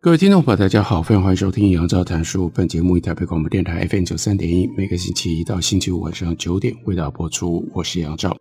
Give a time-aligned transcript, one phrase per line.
[0.00, 2.48] 各位听众朋友，大家好，非常欢迎收听杨照谈书。
[2.54, 7.68] 本节目以台北广播电台 FM 九三点一，每个星期一到星期五晚上九点为大家播出。
[7.74, 8.36] 我是杨照，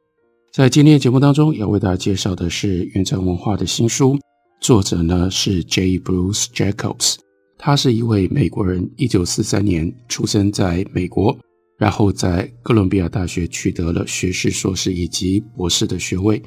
[0.54, 4.20] 在今天的节目当中要为大家介绍的是远征文化的新书，
[4.62, 5.98] 作者呢是 J.
[5.98, 7.16] Bruce Jacobs，
[7.58, 11.36] 他是一位美国人，一九四三年出生在美国，
[11.80, 16.40] 然后在哥伦比亚大学取得了学士、硕士以及博士的学位。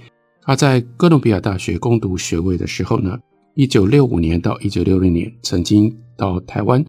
[0.43, 3.19] 他在哥伦比亚大学攻读学位的时候呢，
[3.61, 6.83] 一九六五年到一九六六年，曾经到台湾，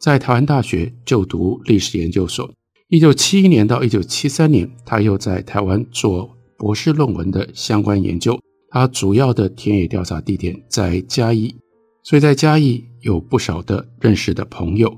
[0.00, 2.52] 在台湾大学就读历史研究所。
[2.88, 8.36] 一九七一年到一九七三年，他又在台湾做博士论文的相关研究。
[8.70, 11.54] 他主要的田野调查地点在嘉义，
[12.02, 14.92] 所以在嘉义有不少的认识的朋友。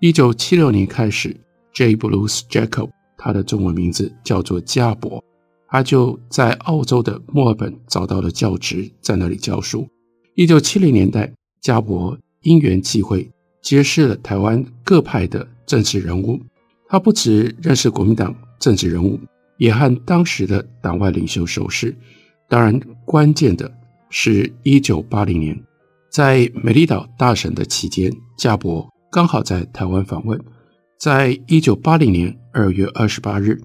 [0.00, 1.36] 一九七六年开始
[1.74, 1.94] ，J.
[1.94, 5.22] Bruce Jacob，他的中文名字叫做家博，
[5.68, 9.86] 他就在澳洲的墨尔本找到了教职，在那里教书。
[10.36, 13.26] 一九七零年代，家博因缘际会
[13.62, 16.38] 结识了台湾各派的政治人物。
[16.90, 19.18] 他不只认识国民党政治人物，
[19.56, 21.96] 也和当时的党外领袖熟识。
[22.50, 23.72] 当然，关键的
[24.10, 25.58] 是一九八零年，
[26.10, 30.38] 在美丽岛大审的期间，家博刚好在台湾访问。
[30.98, 33.58] 在一九八零年二月二十八日，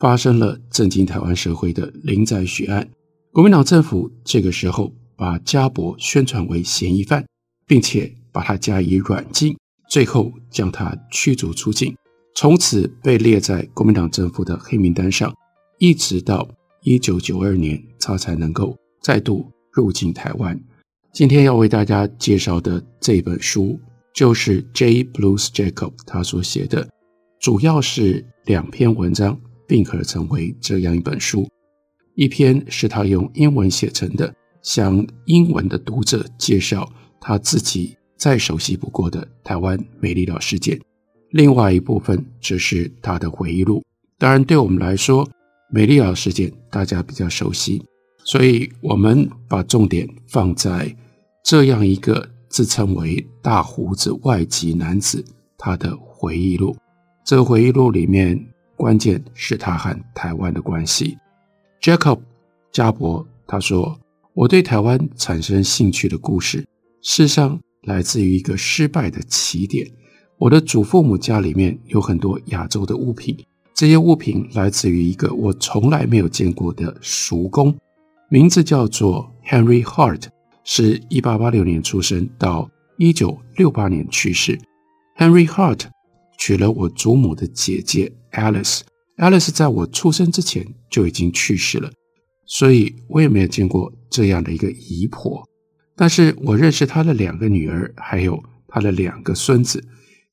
[0.00, 2.88] 发生了震惊台湾社会的林宅血案。
[3.30, 4.92] 国民党政府这个时候。
[5.18, 7.26] 把家博宣传为嫌疑犯，
[7.66, 9.56] 并且把他加以软禁，
[9.90, 11.92] 最后将他驱逐出境，
[12.36, 15.34] 从此被列在国民党政府的黑名单上，
[15.78, 16.48] 一直到
[16.82, 20.58] 一九九二年，他才能够再度入境台湾。
[21.12, 23.80] 今天要为大家介绍的这本书，
[24.14, 25.02] 就是 J.
[25.02, 26.88] Blues Jacob 他所写的，
[27.40, 29.36] 主要是两篇文章
[29.66, 31.48] 并合成为这样一本书，
[32.14, 34.32] 一篇是他用英文写成的。
[34.62, 40.80] 向英文的读者介绍他自己再熟悉不过的台湾美丽岛事件，
[41.30, 43.82] 另外一部分则是他的回忆录。
[44.18, 45.28] 当然，对我们来说，
[45.70, 47.82] 美丽岛事件大家比较熟悉，
[48.24, 50.94] 所以我们把重点放在
[51.44, 55.24] 这样一个自称为“大胡子外籍男子”
[55.56, 56.76] 他的回忆录。
[57.24, 58.44] 这回忆录里面，
[58.76, 61.16] 关键是他和台湾的关系。
[61.80, 62.18] Jacob
[62.72, 63.96] 家博他说。
[64.38, 66.58] 我对台湾产生兴趣的故事，
[67.02, 69.84] 事实上来自于一个失败的起点。
[70.38, 73.36] 我的祖父母家里面有很多亚洲的物品，
[73.74, 77.76] 这些物品来自于一个我从来没有见过的叔公，
[78.30, 80.26] 名字叫做 Henry Hart，
[80.62, 84.56] 是一八八六年出生，到一九六八年去世。
[85.16, 85.80] Henry Hart
[86.38, 91.90] 娶了我祖母的姐姐 Alice，Alice 在我出生之前就已经去世了。
[92.48, 95.46] 所以我也没有见过这样的一个姨婆，
[95.94, 99.84] 但是我认识他的两个女儿，还有他的两个孙子。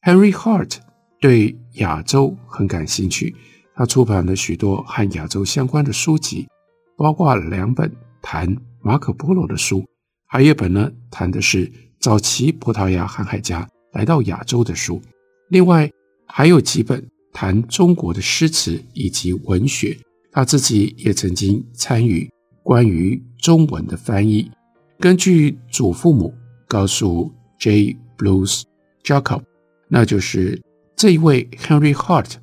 [0.02, 0.78] Henry Hart
[1.20, 3.36] 对亚洲很感兴趣，
[3.76, 6.48] 他出版了许多和亚洲相关的书籍，
[6.96, 9.84] 包括两本谈马可波罗的书，
[10.26, 15.02] 还有一本呢谈的是早期葡萄牙航海家来到亚洲的书。
[15.50, 15.92] 另外
[16.28, 19.98] 还有几本谈中国的诗词以及文学。
[20.36, 22.30] 他自己也曾经参与
[22.62, 24.52] 关于中文的翻译。
[25.00, 26.34] 根据祖父母
[26.68, 27.96] 告诉 J.
[28.18, 28.64] Bruce
[29.02, 29.44] Jacob，
[29.88, 30.62] 那就是
[30.94, 32.34] 这一位 Henry Hart，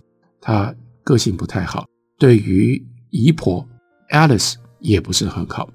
[0.40, 0.74] 他
[1.04, 1.84] 个性不太好，
[2.18, 3.68] 对于姨婆
[4.08, 5.68] Alice 也不是很好。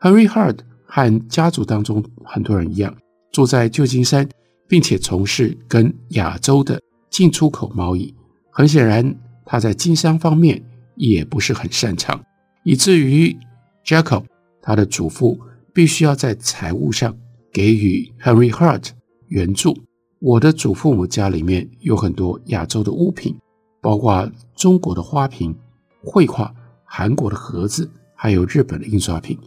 [0.00, 2.96] Henry Hart 和家族当中很多人一样，
[3.32, 4.28] 住在旧金山，
[4.68, 6.80] 并且从事跟亚洲的
[7.10, 8.14] 进出口贸易。
[8.52, 10.62] 很显然，他在经商方面。
[10.96, 12.22] 也不是很擅长，
[12.64, 13.36] 以至于
[13.84, 14.24] Jacob
[14.60, 15.38] 他的祖父
[15.72, 17.16] 必须要在财务上
[17.52, 18.88] 给予 Henry Hart
[19.28, 19.76] 援助。
[20.18, 23.36] 我的祖父母家里面有很多亚洲的物品，
[23.80, 25.54] 包括中国的花瓶、
[26.02, 26.52] 绘画、
[26.84, 29.38] 韩国的盒子，还有日本的印刷品。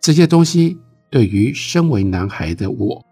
[0.00, 0.76] 这些东西
[1.10, 3.02] 对于身为男孩的我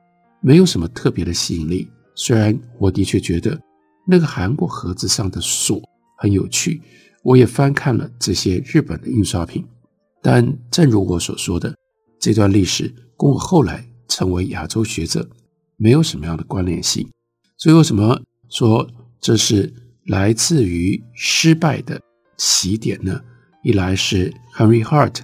[0.40, 1.88] 没有什么特别的吸引力。
[2.16, 3.58] 虽然我的确觉得
[4.06, 5.80] 那个韩国盒子上的锁
[6.18, 6.82] 很有趣。
[7.26, 9.66] 我也翻看了这些日本的印刷品，
[10.22, 11.74] 但正如我所说的，
[12.20, 15.28] 这段历史跟我后来成为亚洲学者
[15.76, 17.04] 没有什么样的关联性。
[17.56, 18.88] 所以为什么说
[19.20, 19.74] 这是
[20.06, 22.00] 来自于失败的
[22.36, 23.20] 起点呢？
[23.64, 25.16] 一来是 Henry Hart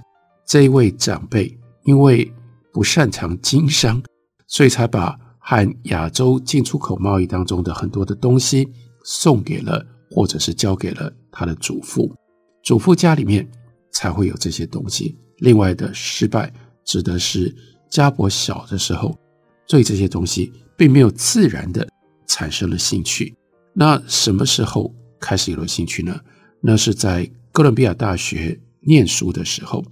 [0.45, 2.33] 这一位长辈，因为
[2.73, 4.03] 不擅长经商，
[4.49, 8.69] 所以才把和亚洲进出口贸易当中的很多的东西
[9.05, 12.15] 送给了，或者是交给了他的祖父。
[12.63, 13.49] 祖父家里面
[13.91, 15.17] 才会有这些东西。
[15.39, 16.53] 另外的失败，
[16.85, 17.53] 指的是
[17.91, 19.19] 家伯小的时候
[19.67, 21.89] 对这些东西并没有自然的
[22.27, 23.35] 产生了兴趣。
[23.75, 26.17] 那什么时候开始有了兴趣呢？
[26.61, 29.85] 那是在哥伦比亚大学念书的时候。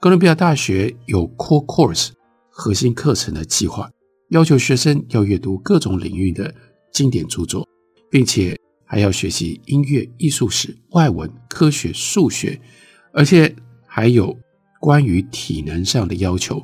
[0.00, 2.08] 哥伦比亚大学有 core course
[2.48, 3.88] 核心课程的计划，
[4.30, 6.52] 要求学生要阅读各种领域的
[6.92, 7.64] 经典著作，
[8.10, 8.59] 并且。
[8.90, 12.60] 还要学习音乐、艺术史、外文、科学、数学，
[13.12, 13.54] 而且
[13.86, 14.36] 还有
[14.80, 16.60] 关于体能上的要求，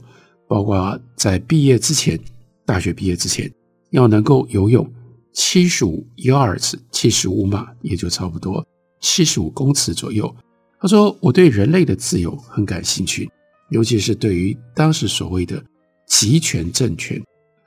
[0.49, 2.19] 包括在毕业之前，
[2.65, 3.49] 大学毕业之前
[3.91, 4.93] 要能够游泳
[5.33, 8.67] 七十五 yards，七十五码，也就差不多
[9.01, 10.35] 七十五公尺左右。
[10.81, 13.31] 他说：“我对人类的自由很感兴趣，
[13.71, 15.63] 尤其是对于当时所谓的
[16.09, 17.23] 集权政权，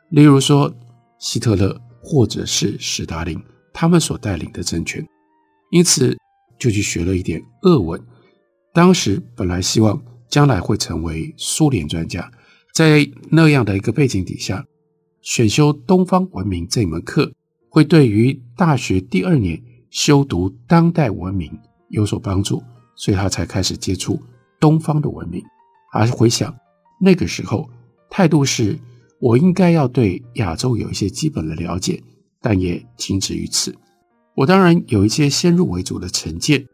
[0.10, 0.70] 例如说
[1.18, 3.42] 希特勒或者是史达林。”
[3.74, 5.06] 他们所带领的政权，
[5.72, 6.18] 因此
[6.58, 8.02] 就去学了一点俄文。
[8.74, 12.32] 当时本来希望将来会成为苏联专家，
[12.74, 14.66] 在那样的一个背景底下，
[15.22, 17.34] 选修东方文明这门课，
[17.70, 21.52] 会对于大学第二年修读当代文明
[21.90, 22.64] 有所帮助，
[22.96, 24.22] 所以他才开始接触
[24.60, 25.44] 东方的文明。
[25.92, 26.56] 而回想
[27.02, 27.68] 那个时候，
[28.10, 28.78] 态度是
[29.20, 32.02] 我应该要对亚洲有一些基本的了解。
[32.42, 33.76] 但也仅止于此。
[34.36, 36.66] 我当然有一些先入为主的成见，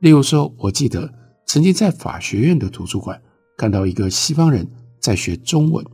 [0.00, 1.12] 例如说，我记得
[1.46, 3.20] 曾经在法学院的图书馆
[3.56, 4.66] 看到一个西方人
[4.98, 5.84] 在学中文，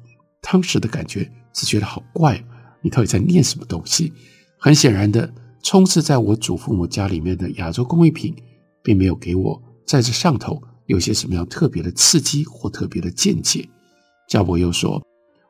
[0.40, 2.42] 当时的感觉是觉得好怪，
[2.80, 4.12] 你到底在念什么东西？
[4.58, 5.31] 很显然的，
[5.62, 8.34] 充斥在我祖父母家里面的亚洲工艺品，
[8.82, 13.69] 并没有给我在这上头有些什么样特别的刺激或特别的见解。
[14.26, 15.02] 家伯又说，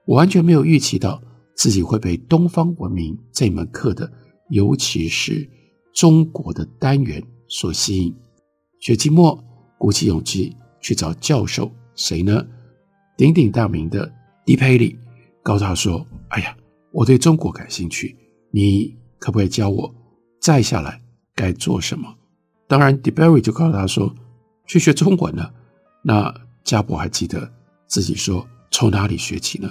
[0.04, 1.22] 我完全没有预期到。
[1.58, 4.08] 自己会被东方文明这门课的，
[4.48, 5.50] 尤其是
[5.92, 8.14] 中国的单元所吸引。
[8.78, 9.42] 学期末，
[9.76, 12.46] 鼓起勇气去找教授，谁呢？
[13.16, 14.08] 鼎鼎大名的
[14.46, 14.96] 迪佩里，
[15.42, 16.56] 告诉他说：“哎呀，
[16.92, 18.16] 我对中国感兴趣，
[18.52, 19.92] 你可不可以教我
[20.40, 21.02] 再下来
[21.34, 22.14] 该做什么？”
[22.68, 24.14] 当然，迪佩里就告诉他说
[24.64, 25.52] ：“去学中文了。”
[26.04, 26.32] 那
[26.62, 27.52] 家伯还记得
[27.88, 29.68] 自己说：“从哪里学起呢？”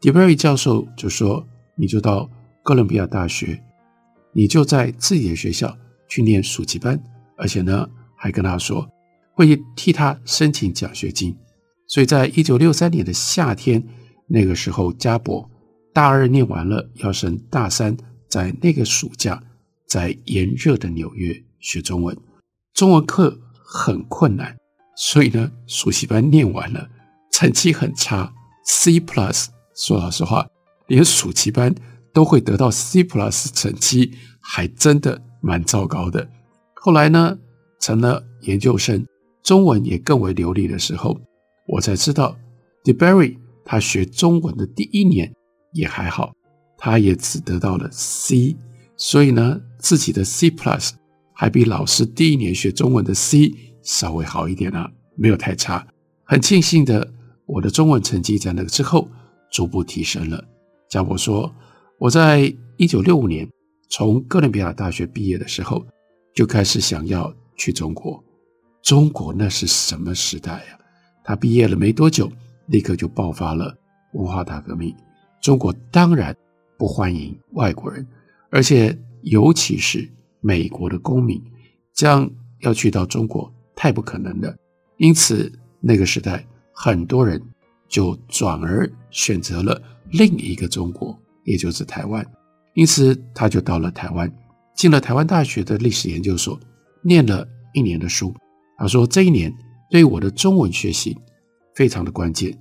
[0.00, 2.30] 迪贝瑞教授就说：“你就到
[2.62, 3.62] 哥伦比亚大学，
[4.32, 5.76] 你就在自己的学校
[6.06, 7.02] 去念暑期班，
[7.36, 8.86] 而且呢，还跟他说
[9.34, 11.36] 会替他申请奖学金。
[11.88, 13.82] 所以在一九六三年的夏天，
[14.28, 15.48] 那个时候，家伯
[15.94, 17.96] 大二念完了，要升大三，
[18.28, 19.42] 在那个暑假，
[19.88, 22.16] 在炎热的纽约学中文。
[22.74, 24.54] 中文课很困难，
[24.94, 26.88] 所以呢，暑期班念完了，
[27.32, 28.34] 成绩很差
[28.66, 29.46] ，C plus。
[29.76, 30.48] 说老实话，
[30.86, 31.72] 连暑期班
[32.12, 36.26] 都会得到 C plus 成绩，还真的蛮糟糕的。
[36.74, 37.36] 后来呢，
[37.78, 39.06] 成了研究生，
[39.42, 41.20] 中文也更为流利的时候，
[41.68, 42.36] 我才知道
[42.84, 45.30] ，DeBerry 他学中文的第一年
[45.72, 46.32] 也还好，
[46.78, 48.56] 他也只得到了 C，
[48.96, 50.92] 所以呢，自己的 C plus
[51.34, 53.52] 还比老师第一年学中文的 C
[53.82, 55.86] 稍微好一点啊，没有太差。
[56.24, 57.12] 很庆幸的，
[57.44, 59.06] 我的中文成绩在那个之后。
[59.50, 60.44] 逐步提升了。
[60.88, 61.52] 家伯说
[61.98, 63.48] ：“我在一九六五年
[63.88, 65.84] 从哥伦比亚大学毕业的时候，
[66.34, 68.22] 就开始想要去中国。
[68.82, 70.78] 中国那是什么时代呀？
[71.24, 72.30] 他毕业了没多久，
[72.66, 73.76] 立刻就爆发了
[74.12, 74.94] 文化大革命。
[75.40, 76.36] 中国当然
[76.78, 78.06] 不欢迎外国人，
[78.50, 80.08] 而且尤其是
[80.40, 81.42] 美国的公民，
[81.94, 84.54] 这样要去到中国太不可能了。
[84.98, 87.42] 因此，那个时代很多人。”
[87.88, 92.24] 就转而选择了另一个中国，也就是台湾。
[92.74, 94.30] 因此，他就到了台湾，
[94.74, 96.58] 进了台湾大学的历史研究所，
[97.02, 98.34] 念了一年的书。
[98.76, 99.50] 他说，这一年
[99.90, 101.16] 对我的中文学习
[101.74, 102.56] 非常的关键。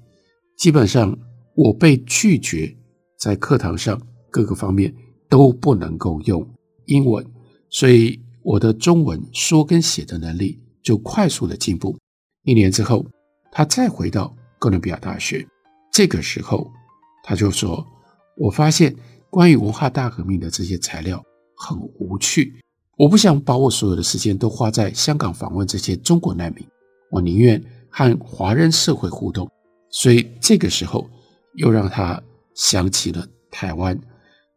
[0.58, 1.17] 基本上，
[1.55, 2.74] 我被拒绝
[3.20, 4.01] 在课堂上
[4.32, 4.94] 各个方面
[5.27, 6.48] 都不能够用
[6.86, 7.25] 英文，
[7.70, 11.98] 所以我的中文说跟写的能力就快速的进步。
[12.44, 13.05] 一年之后，
[13.51, 14.34] 他再回到。
[14.59, 15.45] 哥伦比亚大学，
[15.91, 16.71] 这个时候
[17.24, 17.85] 他就说
[18.38, 18.95] ：“我发现
[19.29, 21.21] 关于文化大革命的这些材料
[21.55, 22.53] 很无趣，
[22.97, 26.65] 我不想把我所有的时间都花在香港访问这些中国难民，
[27.12, 29.50] 我宁愿和华人社会互动。
[29.89, 31.09] 所以这个时候
[31.53, 32.21] 又让他
[32.53, 33.97] 想起了台湾，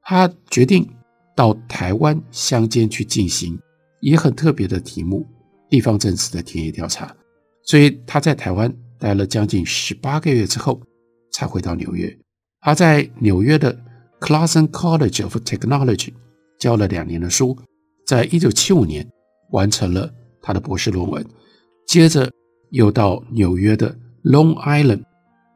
[0.02, 0.88] 他决定
[1.37, 3.59] 到台湾乡间去进行
[4.00, 5.26] 也很特别的题目——
[5.71, 7.14] 地方政治的田野调查。
[7.62, 10.81] 所以他在台湾待了将近十八个月之后，
[11.33, 12.19] 才回到纽约。
[12.61, 13.78] 他在纽约的
[14.21, 16.12] Clason College of Technology
[16.59, 17.57] 教了两年的书，
[18.07, 19.09] 在一九七五年
[19.52, 20.12] 完成了
[20.43, 21.25] 他的博士论文。
[21.87, 22.31] 接着
[22.71, 25.05] 又到纽约的 Long Island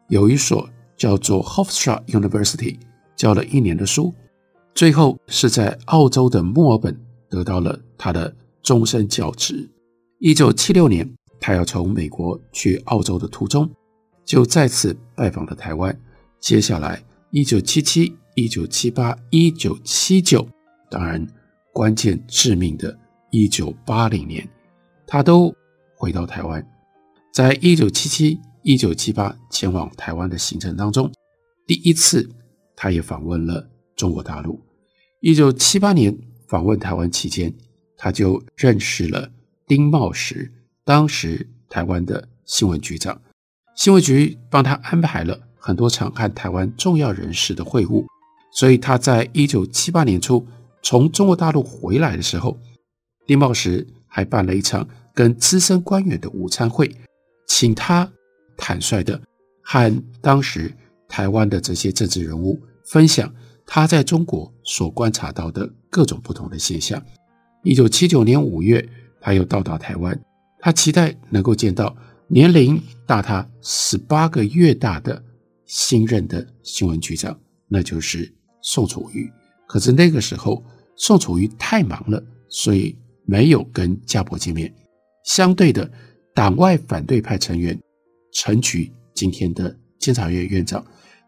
[0.09, 2.79] 有一所叫做 Hofstra University
[3.17, 4.15] 教了一年的书。
[4.75, 9.69] 最后是在澳洲的墨尔本得到了他的终身教职。
[10.19, 11.07] 一九七六年，
[11.43, 13.69] 他要从美国去澳洲的途中，
[14.25, 16.01] 就再次拜访了台湾。
[16.39, 20.47] 接下来，一九七七、一九七八、一九七九，
[20.89, 21.27] 当然
[21.73, 22.97] 关键致命的，
[23.33, 24.49] 一九八零年，
[25.05, 25.53] 他都
[25.97, 26.65] 回到台湾。
[27.35, 31.11] 在一九七七、一九七八前往台湾的行程当中，
[31.67, 32.31] 第一次
[32.77, 34.61] 他也访问了中国大陆。
[35.19, 37.53] 一九七八年访问台湾期间，
[37.97, 39.29] 他就认识了
[39.67, 40.53] 丁茂时，
[40.85, 43.21] 当时台湾的新闻局长。
[43.77, 45.39] 新闻局帮他安排了。
[45.65, 48.05] 很多场和台湾重要人士的会晤，
[48.53, 50.45] 所以他在一九七八年初
[50.83, 52.59] 从中国大陆回来的时候，
[53.29, 56.93] 丁茂时还办了一场跟资深官员的午餐会，
[57.47, 58.11] 请他
[58.57, 59.23] 坦率的
[59.63, 60.75] 和当时
[61.09, 63.33] 台湾的这些政治人物分享
[63.65, 67.01] 他在中国所观察到的各种不同的现象。
[67.63, 68.85] 一九七九年五月，
[69.21, 70.21] 他又到达台湾，
[70.63, 71.95] 他期待能够见到
[72.29, 75.23] 年龄大他十八个月大的。
[75.65, 77.35] 新任的新闻局长，
[77.67, 79.27] 那就是宋楚瑜。
[79.67, 80.63] 可是那个时候，
[80.97, 84.71] 宋楚瑜太忙了，所以没有跟家伯见面。
[85.25, 85.91] 相对的，
[86.35, 87.81] 党外反对派成员
[88.35, 90.85] 陈菊，今天的监察院院长，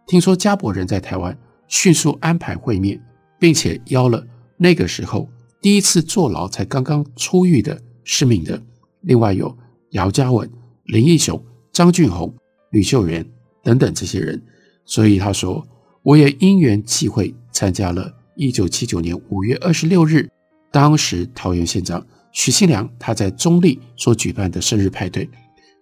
[0.06, 1.34] 听说家伯人在台湾，
[1.66, 3.02] 迅速安排会面，
[3.40, 4.26] 并且邀了
[4.58, 5.26] 那个时候
[5.62, 8.60] 第一次坐牢才刚刚出狱的施明德，
[9.04, 9.56] 另外有
[9.90, 10.50] 姚嘉文、
[10.84, 11.40] 林义雄、
[11.72, 12.34] 张俊宏、
[12.70, 13.24] 吕秀莲。
[13.62, 14.42] 等等这些人，
[14.84, 15.66] 所以他说，
[16.02, 20.28] 我也因缘际会参加了1979年5月26日，
[20.70, 25.26] 当时桃园县长许信良他在中立所举办的生日派对，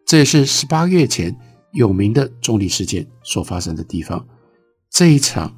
[0.07, 1.37] 这也是十八个月前
[1.73, 4.25] 有名的中立事件所发生的地方。
[4.89, 5.53] 这一场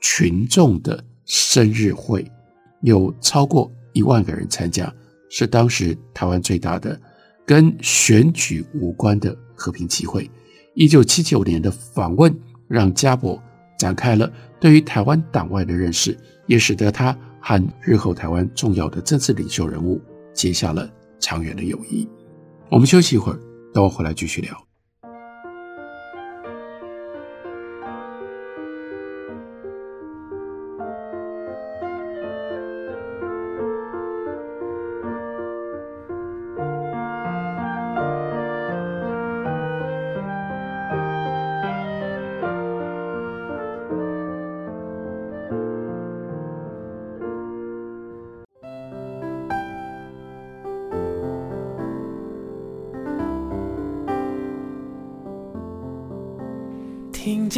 [0.00, 2.26] 群众的生日会
[2.80, 4.90] 有超过一万个人参加，
[5.28, 7.00] 是当时台湾最大的
[7.46, 10.30] 跟选举无关的和平集会。
[10.74, 12.34] 一九七九年的访问，
[12.68, 13.42] 让加伯
[13.78, 14.30] 展开了
[14.60, 16.16] 对于台湾党外的认识，
[16.46, 20.00] 也使得他和日后台湾重要的政治领袖人物
[20.32, 22.08] 结下了长远的友谊。
[22.70, 23.38] 我们休息一会儿，
[23.72, 24.67] 等我回来继续聊。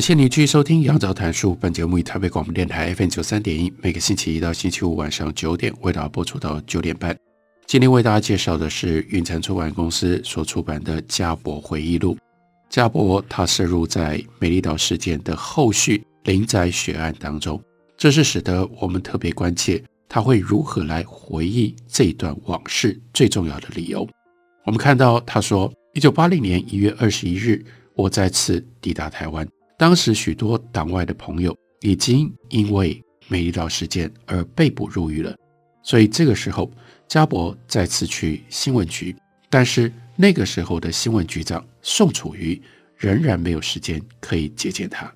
[0.00, 1.52] 感谢你继续收听《杨照谈书》。
[1.56, 7.14] 本节目以台北广播电台 FM 九三点一，每个星期一到星期五晚上九点为大家播出到九点半。
[7.66, 12.14] 今天为大家介绍的是云城出版公司所出版的《家伯回忆录》。
[12.70, 17.62] 家伯他涉入在美丽岛事件的后续林宅血案当中，
[17.98, 24.08] 这是使得我们特别关切他会如何来回忆这一段往事最重要的理由。
[24.64, 27.62] 我们看到他说，一九八零年一月二十一日，
[27.94, 29.46] 我再次抵达台湾。
[29.80, 35.34] 当时许多党外的朋友已经因为美丽岛事件而被捕入狱了，
[35.82, 36.70] 所以这个时候
[37.08, 39.16] 加伯再次去新闻局，
[39.48, 42.60] 但是那个时候的新闻局长宋楚瑜
[42.94, 45.10] 仍然没有时间可以接见他。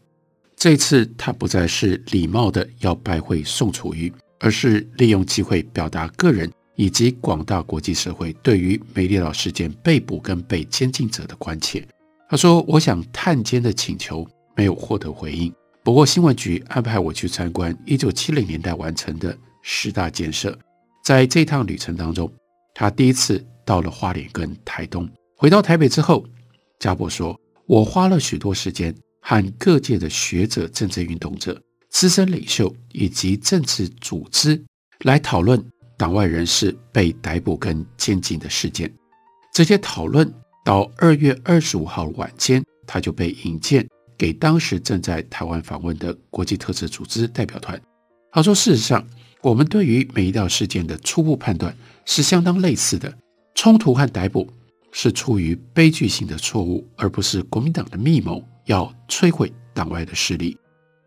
[0.56, 11.86] 这次他不再是礼貌的要拜会宋楚瑜，而是利用机会表达个人以及广大国际社会对于美丽岛事件被捕跟被监禁者的关切。
[12.30, 20.56] 他说：“我想探监的请求没有获得回应，不过新闻局安排我去参观一九七零年代完成的十大建设。
[21.04, 22.32] 在这趟旅程当中，
[22.74, 25.08] 他第一次到了花莲跟台东。
[25.36, 26.24] 回到台北之后，
[26.78, 34.60] 家伯说：‘我花了许多时间和各界的学者、政治运动者。’”资深领袖以及政治组织
[35.04, 35.64] 来讨论
[35.96, 38.92] 党外人士被逮捕跟监禁的事件。
[39.52, 40.28] 这些讨论
[40.64, 47.80] 到二月二十五号晚间，他就被引荐给当时正在台湾访问的国际特赦组织代表团。
[48.32, 49.06] 他说：“事实上，
[49.42, 53.12] 我们对于美丽岛事件的初步判断是相当类似的。
[53.54, 54.50] 冲突和逮捕
[54.90, 60.56] 是出于悲剧性的错误，而不是国民党的密谋要摧毁党外的势力。”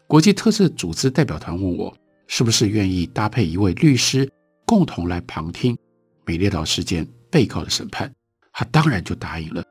[0.08, 1.94] 国际特赦组织代表团问我，
[2.28, 4.30] 是不是愿意搭配一位律师，
[4.66, 5.78] 共同来旁听
[6.26, 8.10] 美列岛事件被告的审判？
[8.54, 9.62] 他当然就答应了。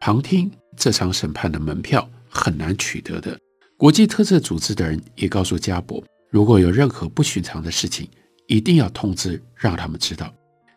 [0.00, 3.38] 旁听这场审判的门票很难取得的。
[3.76, 8.08] 国际特赦组织的人也告诉加伯，如果有任何不寻常的事情，
[8.46, 10.32] 一定要通知让他们知道。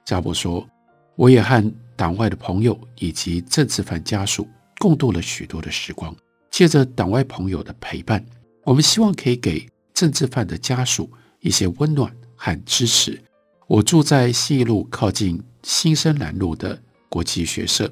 [0.05, 0.67] 加伯说，
[1.15, 4.47] 我也和党外的朋友以及政治犯家属
[4.79, 6.15] 共度了许多的时光，
[6.49, 8.25] 借着党外朋友的陪伴。
[8.63, 11.09] 我们希望可以给政治犯的家属
[11.41, 13.21] 一些温暖和支持。
[13.67, 17.91] 我住在信义路靠近新生南路的国际学社，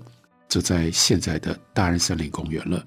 [0.50, 2.84] 就在现在的大安森林公园了。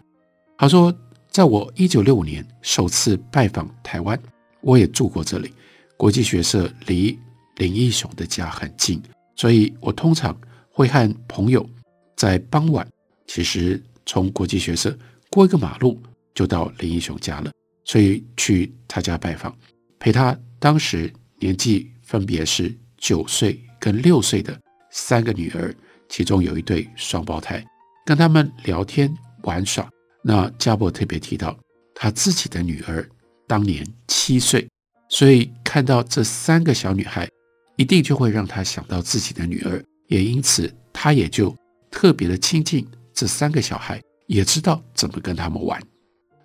[0.56, 0.94] 他说，
[1.28, 4.18] 在我一九六五年首次拜访台湾，
[4.60, 5.52] 我也住过这里。
[5.96, 7.18] 国际学社离
[7.56, 9.02] 林义雄的家很近，
[9.36, 10.36] 所以我通常
[10.70, 11.68] 会和朋友
[12.16, 12.86] 在傍晚，
[13.26, 14.96] 其实从国际学社
[15.30, 16.00] 过一个马路
[16.34, 17.50] 就到林义雄家了。
[17.84, 19.54] 所以去他家拜访，
[19.98, 24.58] 陪他当时年纪分别是九岁跟六岁的
[24.90, 25.74] 三个女儿，
[26.08, 27.62] 其中有一对双胞胎，
[28.06, 29.12] 跟他们聊天
[29.42, 29.88] 玩耍。
[30.24, 31.54] 那家伯特别提到
[31.94, 33.06] 他自己的女儿
[33.46, 34.66] 当年七岁，
[35.08, 37.28] 所以看到这三个小女孩，
[37.76, 41.54] 一定就会让他想到自己的女儿，也因此他也就
[41.90, 45.80] 特别的亲近这三个小孩，也知道怎么跟他们玩。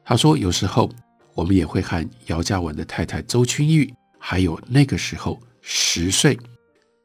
[0.04, 0.92] 他说有时候。
[1.36, 6.38] 我们也会和姚嘉文的太太周君玉，还有那个时候十岁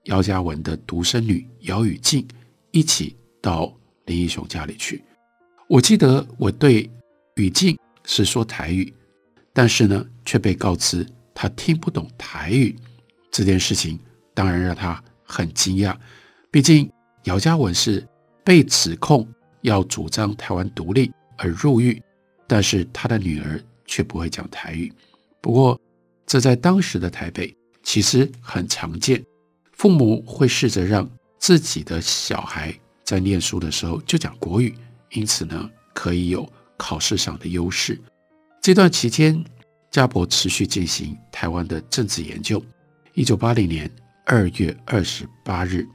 [0.06, 2.26] 姚嘉文的独生女姚雨静
[2.72, 3.72] 一起到
[4.06, 5.04] 林义雄家里去。
[5.74, 6.88] 我记得我对
[7.34, 8.94] 雨静是说台语，
[9.52, 12.76] 但是呢，却被告知他听不懂台语。
[13.28, 13.98] 这件事情
[14.34, 15.92] 当然让他很惊讶。
[16.48, 16.88] 毕竟
[17.24, 18.06] 姚嘉文是
[18.44, 19.26] 被指控
[19.62, 22.00] 要主张台湾独立而入狱，
[22.46, 23.60] 但是他的女儿。
[23.86, 24.90] 却不会讲台语，
[25.42, 25.78] 不过
[26.26, 29.22] 这在当时的台北其实很常见。
[29.72, 31.06] 父母会试着让
[31.38, 34.74] 自己的小孩在念书的时候就讲国语，
[35.14, 36.46] 因此呢，可以有
[36.76, 37.98] 考试上的优势。
[38.60, 39.42] 这段期间，
[39.90, 42.62] 家伯持续进行台湾的政治研究。
[43.14, 43.90] 一九八零年
[44.26, 45.86] 二月二十八日，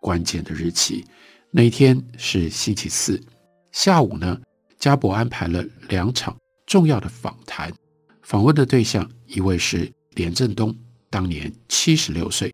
[0.00, 1.04] 关键的日期，
[1.50, 3.20] 那一天是星期四
[3.72, 4.40] 下午呢，
[4.78, 6.36] 家伯安排了两场。
[6.66, 7.72] 重要的访谈，
[8.22, 10.76] 访问的对象一位是连震东，
[11.08, 12.50] 当年七十六岁；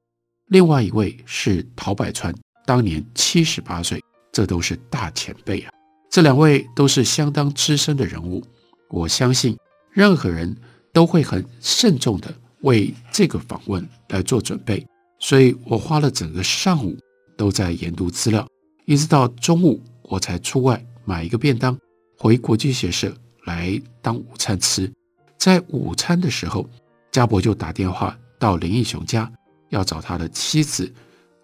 [0.46, 2.32] 另外一位是陶百川，
[2.64, 4.00] 当年七十八岁。
[4.32, 5.70] 这都是大前辈啊！
[6.14, 8.40] 这两位都是相当资深的人物，
[8.88, 9.58] 我相信
[9.90, 10.56] 任何人
[10.92, 14.86] 都会很慎重地为这个访问来做准备。
[15.18, 16.96] 所以我花了整个上午
[17.36, 18.46] 都在研读资料，
[18.84, 21.76] 一直到中午我才出外买一个便当
[22.16, 23.12] 回国际学社。
[23.46, 24.88] 来当午餐吃，
[25.36, 26.64] 在午餐的时候，
[27.10, 29.28] 家伯就打电话到林义雄家，
[29.70, 30.94] 要找他的妻子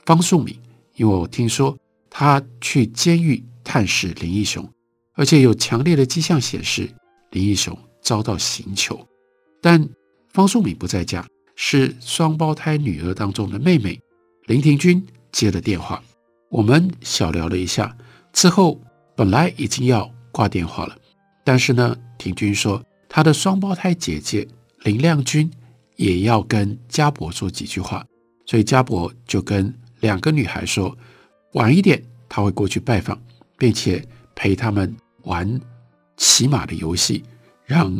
[0.06, 0.56] 方素敏，
[0.94, 1.76] 因为我听说
[2.08, 4.68] 他去监狱探视林义雄，
[5.14, 6.88] 而且有强烈的迹象显示
[7.30, 9.06] 林义雄遭到刑求，
[9.60, 9.88] 但
[10.28, 14.00] 方素敏不在家，是双胞胎女儿当中的妹妹
[14.46, 16.02] 林婷君接了电话，
[16.50, 17.96] 我们小聊了一下
[18.32, 18.80] 之后，
[19.14, 20.96] 本来已经要挂电话了。
[21.44, 24.46] 但是呢，婷君说她的双胞胎姐姐
[24.84, 25.50] 林亮君
[25.96, 28.04] 也要跟家伯说几句话，
[28.46, 30.96] 所以家伯就跟两个女孩说，
[31.52, 33.20] 晚一点他会过去拜访，
[33.60, 34.92] 并且陪他们
[35.22, 35.60] 玩
[36.16, 37.22] 骑马的游戏，
[37.64, 37.96] 让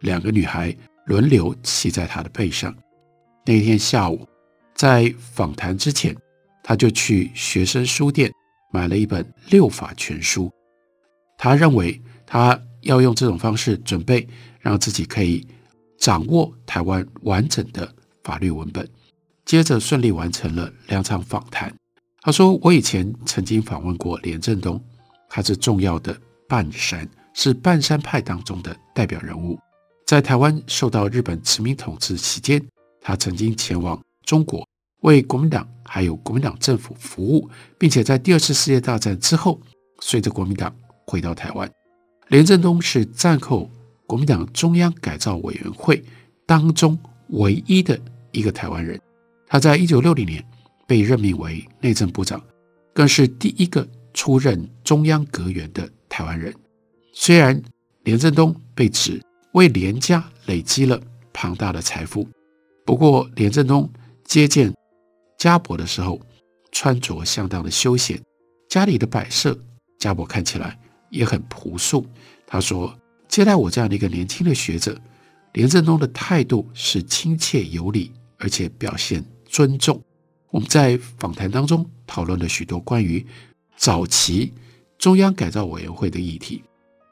[0.00, 2.74] 两个女孩轮流骑在他的背上。
[3.46, 4.28] 那天下午，
[4.74, 6.14] 在访谈之前，
[6.62, 8.30] 他就去学生书店
[8.70, 10.46] 买了一本《六法全书》，
[11.38, 12.60] 他认为他。
[12.84, 14.28] 要用这种方式准备，
[14.60, 15.42] 让自己可以
[15.98, 17.90] 掌握台湾完整的
[18.22, 18.86] 法律文本。
[19.46, 21.74] 接着顺利完成了两场访谈。
[22.20, 24.78] 他说：“我以前曾经访问过连震东，
[25.34, 26.16] 他是重要的
[26.48, 29.58] 半山，是半山派当中的代表人物。
[30.06, 32.64] 在台湾受到日本殖民统治期间，
[33.00, 34.64] 他曾经前往中国
[35.00, 39.60] 为国民党还有国民党政府服务，并且在第二次世界大战之后，
[39.98, 40.72] 随着国民党
[41.04, 41.68] 回到台湾。
[42.28, 43.68] 连振东是战后
[44.06, 46.00] 国民党中央改造委员会
[46.46, 46.96] 当中
[47.30, 47.98] 唯一的
[48.30, 49.00] 一个台湾人。
[49.48, 50.40] 他在一九六零年。”
[50.86, 52.38] 被任命为内政部长，
[52.92, 56.54] 更是第一个出任中央阁员的台湾人。
[57.12, 57.60] 虽然
[58.04, 59.20] 连震东被指
[59.52, 61.00] 为连家累积了
[61.32, 62.26] 庞大的财富，
[62.86, 63.90] 不过连震东
[64.24, 64.72] 接见
[65.36, 66.20] 家伯的时候，
[66.72, 68.20] 穿着相当的休闲，
[68.68, 69.58] 家里的摆设，
[69.98, 70.78] 家伯看起来
[71.10, 72.06] 也很朴素。
[72.46, 72.96] 他说，
[73.28, 75.00] 接待我这样的一个年轻的学者，
[75.52, 80.00] 连震东的态度是亲切有礼，而且表现尊重。
[80.50, 83.24] 我们在访谈当中讨论了许多关于
[83.76, 84.52] 早期
[84.98, 86.62] 中央改造委员会的议题。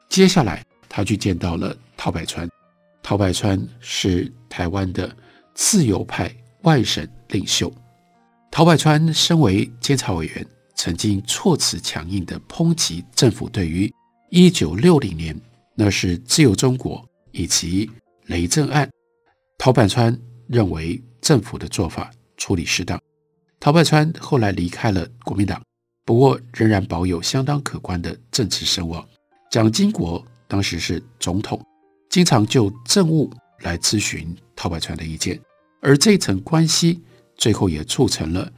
[0.09, 2.49] 接下来，他去见到了陶百川。
[3.01, 5.15] 陶百川是台湾的
[5.53, 7.73] 自由派外省领袖。
[8.49, 10.45] 陶百川身为监察委员，
[10.75, 13.91] 曾经措辞强硬地抨击政府对于
[14.29, 15.39] 一九六零年
[15.75, 17.89] 那是自由中国以及
[18.27, 18.89] 雷震案。
[19.57, 22.99] 陶百川认为政府的做法处理适当。
[23.59, 25.61] 陶百川后来离开了国民党，
[26.05, 29.05] 不过仍然保有相当可观的政治声望。
[29.49, 31.61] 蒋经国当时是总统，
[32.09, 35.39] 经常就政务来咨询陶百川的意见，
[35.81, 37.01] 而这层关系
[37.37, 38.51] 最后也促成了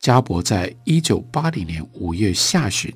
[0.00, 2.92] 家伯在一九八零年五月下旬，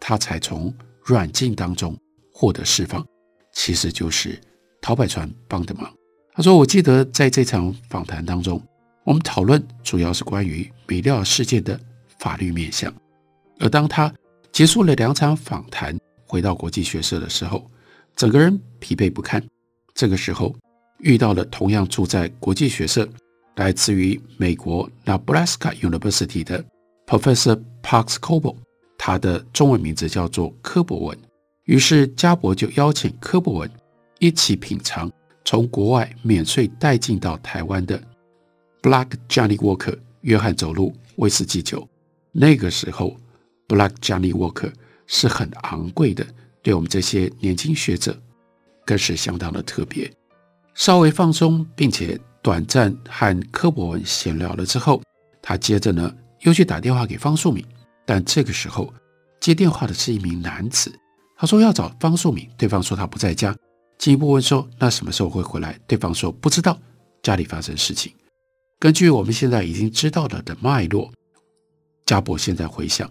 [0.00, 0.72] 他才从
[1.04, 1.96] 软禁当中
[2.32, 3.04] 获得释放，
[3.52, 4.40] 其实就是
[4.80, 5.92] 陶百川帮的忙。
[6.34, 8.62] 他说：“我记得在这场访谈当中。”
[9.04, 11.78] 我们讨论主要是关于美丽岛事件的
[12.20, 12.94] 法律面向，
[13.62, 14.12] 而当他
[14.50, 15.96] 结束了两场访谈，
[16.26, 17.70] 回到国际学社的时候，
[18.16, 19.42] 整个人疲惫不堪。
[19.94, 20.52] 这个时候
[20.98, 23.08] 遇到了同样住在国际学社、
[23.54, 26.62] 来自于美国 Nebraska University 的
[27.06, 28.56] Professor Parks Coble，
[28.98, 31.18] 他的中文名字叫做柯博文。
[31.66, 33.70] 于是家伯就邀请柯博文
[34.18, 35.08] 一起品尝
[35.44, 38.02] 从国外免税带进到台湾的。
[38.82, 41.88] Black Johnny Walker，约翰走路威士忌酒。
[42.32, 43.16] 那个时候
[43.72, 44.70] ，Black Johnny Walker
[45.06, 46.26] 是很昂贵的，
[46.60, 48.14] 对我们这些年轻学者
[48.84, 50.12] 更是相当的特别。
[50.74, 55.02] 稍微放松，并且短暂和柯博文闲聊了之后，
[55.40, 57.64] 他接着呢又去打电话给方素敏。
[58.04, 58.92] 但这个时候
[59.40, 60.92] 接电话的是一名男子，
[61.38, 63.56] 他说要找方素敏，对方说他不在家。
[63.96, 65.78] 进一步问说那什么时候会回来？
[65.86, 66.78] 对方说不知道，
[67.22, 68.12] 家里发生事情。
[68.78, 71.12] 根据我们现在已经知道了的脉络，
[72.04, 73.08] 家伯现在回想，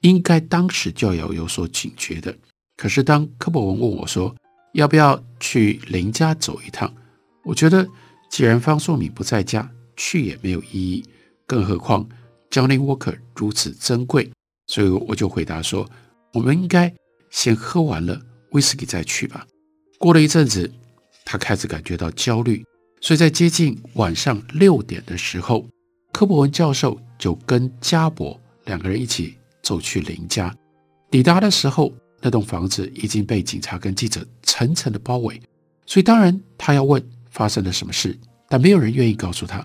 [0.00, 2.36] 应该当时就要有所警觉的。
[2.76, 4.34] 可是当柯博文问我说
[4.72, 6.92] 要不要去林家走一趟，
[7.44, 7.86] 我觉得
[8.30, 11.04] 既然方素敏不在家，去也没有意义。
[11.46, 12.08] 更何况
[12.50, 14.30] Johnny Walker 如此珍贵，
[14.68, 15.88] 所以我就回答说，
[16.32, 16.94] 我们应该
[17.30, 18.20] 先喝完了
[18.52, 19.46] 威士忌再去吧。
[19.98, 20.72] 过了一阵子，
[21.24, 22.64] 他开始感觉到焦虑。
[23.02, 25.66] 所以在接近晚上六点的时候，
[26.12, 29.36] 柯博文教授就跟家伯两个人一起
[29.70, 30.52] 走去林家。
[31.12, 35.40] 抵达的时候，那栋房子已经被警察跟记者层层的包围。
[35.86, 39.64] 所以当然他要问发生了什么事，但没有人愿意告诉他。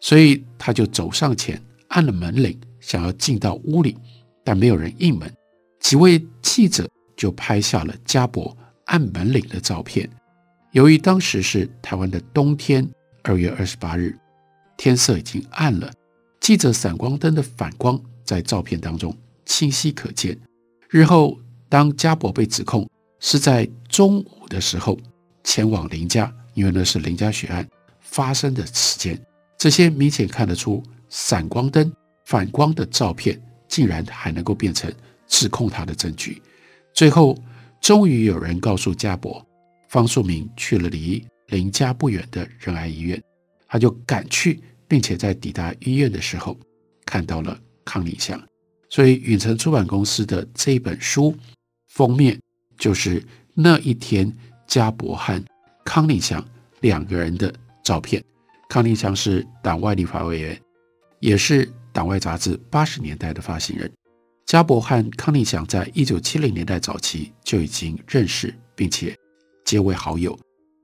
[0.00, 1.58] 所以他就走上前
[1.88, 3.96] 按了门铃，想要进到屋里，
[4.44, 5.32] 但没有人应门。
[5.80, 10.06] 几位记者就拍下了家伯按门铃的照片。
[10.72, 12.86] 由于当时是台湾的冬天，
[13.22, 14.14] 二月二十八日，
[14.76, 15.90] 天色已经暗了，
[16.38, 19.16] 记者闪光灯的反光在照片当中
[19.48, 20.38] 清晰可见。
[20.88, 21.36] 日后
[21.68, 24.96] 当家伯被指控是在中午的时候
[25.42, 27.68] 前往林家，因为那是林家血案
[28.00, 29.20] 发生的时间，
[29.58, 31.92] 这些明显看得出闪光灯
[32.26, 34.92] 反光的照片，竟然还能够变成
[35.26, 36.40] 指控他的证据。
[36.94, 37.36] 最后，
[37.80, 39.44] 终于有人告诉家伯。
[39.88, 43.18] 方素明去了离林家不远的仁爱医院，
[43.66, 46.54] 他就赶去，并且在抵达医院的时候
[47.06, 48.38] 看到了康宁祥，
[48.90, 51.34] 所以远程出版公司的这一本书
[51.88, 52.38] 封面
[52.78, 53.22] 就是
[53.54, 54.32] 那一天
[54.66, 55.42] 加伯和
[55.84, 56.44] 康宁祥
[56.80, 58.22] 两个人的照片。
[58.68, 60.60] 康宁祥是党外立法委员，
[61.20, 63.90] 也是党外杂志八十年代的发行人。
[64.46, 69.16] 加伯和康宁祥在一九七零年代早期就已经认识，并且。
[69.64, 70.38] 结为好友，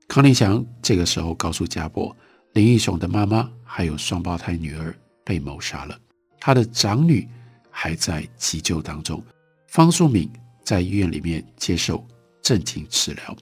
[0.07, 2.15] 康宁祥这个时候告诉加伯，
[2.53, 5.97] 林义雄的妈妈还有双胞胎女儿被谋杀了，
[6.39, 7.27] 他的长女
[7.77, 9.21] 还在急救当中。
[9.67, 10.31] 方素敏
[10.63, 12.07] 在医院里面接受
[12.41, 13.35] 镇静治疗，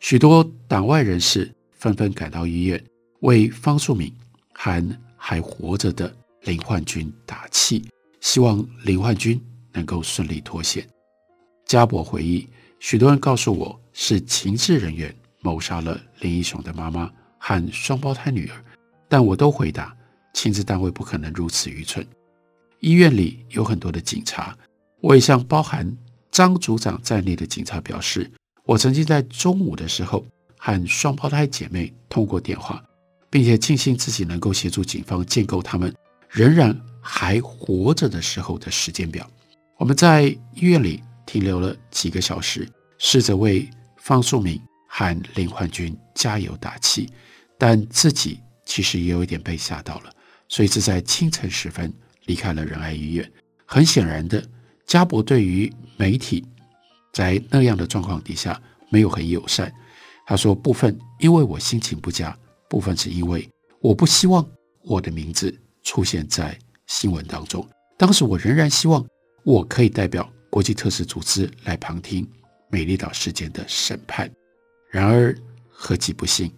[0.00, 2.82] 许多党外人士纷纷赶到医院
[3.20, 4.10] 为方素敏
[4.54, 6.10] 和还活着的
[6.44, 7.86] 林焕军打气，
[8.22, 9.38] 希望林焕军
[9.72, 10.88] 能够顺利脱险。
[11.66, 12.48] 家伯回忆，
[12.80, 18.56] 许多人告诉我是情治人员谋杀了林义雄的妈妈和双胞胎女儿，
[19.06, 19.94] 但我都回答，
[20.32, 22.06] 情治单位不可能如此愚蠢。
[22.86, 24.56] 医院里有很多的警察。
[25.00, 25.92] 我也向包含
[26.30, 28.30] 张组长在内的警察表示，
[28.64, 30.24] 我曾经在中午的时候
[30.56, 32.80] 和双胞胎姐妹通过电话，
[33.28, 35.92] 并且庆幸自己能够协助警方建构他们
[36.30, 39.28] 仍然还活着的时候的时间表。
[39.78, 40.22] 我们在
[40.54, 42.68] 医院里停留了几个小时，
[42.98, 47.10] 试着为方素敏和林焕军加油打气，
[47.58, 50.12] 但自己其实也有一点被吓到了，
[50.48, 51.92] 所以是在清晨时分
[52.26, 53.32] 离开了仁爱医院。
[53.64, 54.44] 很显然的。
[54.86, 56.46] 家伯对于媒体
[57.12, 59.72] 在那样的状况底下没有很友善。
[60.24, 64.48] 他说：“部分因为我心情不佳，部分是因为我不希望
[64.82, 67.68] 我的名字出现在新闻当中。
[67.96, 69.04] 当时我仍然希望
[69.42, 72.24] 我可以代表国际特赦组织来旁听
[72.70, 74.30] 美丽岛事件的审判。
[74.88, 75.36] 然而
[75.68, 76.52] 何其不幸，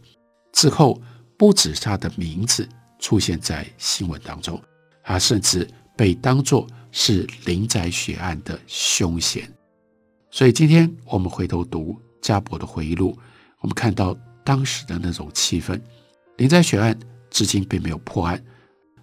[0.52, 1.00] 之后
[1.38, 4.62] 不止他的名字出现在新闻当中，
[5.08, 5.66] 他甚至
[5.96, 9.46] 被当作。”是林宅血案的凶嫌，
[10.30, 13.16] 所以今天我们回头读家伯的回忆录，
[13.60, 15.78] 我们看到当时的那种气氛。
[16.38, 18.42] 林宅血案至今并没有破案，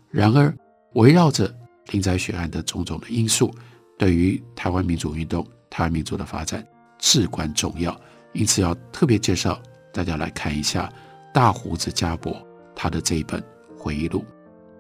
[0.10, 0.54] 然而
[0.96, 1.56] 围绕着
[1.92, 3.54] 林宅血案的种种的因素，
[4.00, 7.96] 对于台湾民主运动、台湾民主的发展至关重要，
[8.34, 9.62] 因此要特别介绍
[9.94, 10.92] 大家来看一下
[11.32, 12.36] 大胡子家伯
[12.76, 13.42] 他的这一本
[13.78, 14.26] 回忆录。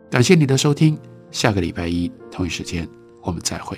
[0.09, 0.99] 感谢你的收听。
[1.36, 2.88] 下个礼拜一同一时间，
[3.21, 3.78] 我们再会。